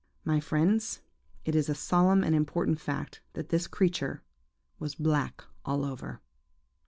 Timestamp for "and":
2.23-2.33